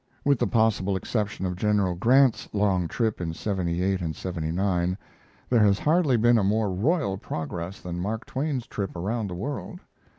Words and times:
With 0.25 0.39
the 0.39 0.47
possible 0.47 0.95
exception 0.95 1.45
of 1.45 1.55
General 1.55 1.93
Grant's 1.93 2.49
long 2.53 2.87
trip 2.87 3.21
in 3.21 3.35
'78 3.35 4.01
and 4.01 4.15
'79 4.15 4.97
there 5.47 5.61
has 5.61 5.77
hardly 5.77 6.17
been 6.17 6.39
a 6.39 6.43
more 6.43 6.73
royal 6.73 7.19
progress 7.19 7.79
than 7.81 7.99
Mark 8.01 8.25
Twain's 8.25 8.65
trip 8.65 8.95
around 8.95 9.27
the 9.29 9.35
world. 9.35 9.79